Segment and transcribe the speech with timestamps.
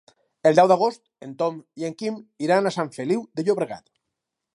[0.51, 2.17] El deu d'agost en Tom i en Quim
[2.47, 3.87] iran a Sant Feliu de Llobregat.